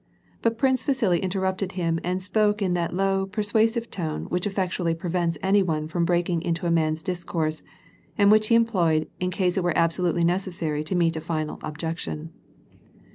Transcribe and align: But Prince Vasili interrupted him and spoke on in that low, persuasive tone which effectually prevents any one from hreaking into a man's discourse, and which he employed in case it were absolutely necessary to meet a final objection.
But 0.41 0.57
Prince 0.57 0.83
Vasili 0.83 1.19
interrupted 1.19 1.73
him 1.73 1.99
and 2.03 2.23
spoke 2.23 2.59
on 2.59 2.65
in 2.65 2.73
that 2.73 2.95
low, 2.95 3.27
persuasive 3.27 3.91
tone 3.91 4.23
which 4.29 4.47
effectually 4.47 4.95
prevents 4.95 5.37
any 5.43 5.61
one 5.61 5.87
from 5.87 6.07
hreaking 6.07 6.41
into 6.41 6.65
a 6.65 6.71
man's 6.71 7.03
discourse, 7.03 7.61
and 8.17 8.31
which 8.31 8.47
he 8.47 8.55
employed 8.55 9.07
in 9.19 9.29
case 9.29 9.57
it 9.57 9.63
were 9.63 9.77
absolutely 9.77 10.23
necessary 10.23 10.83
to 10.85 10.95
meet 10.95 11.17
a 11.17 11.21
final 11.21 11.59
objection. 11.61 12.31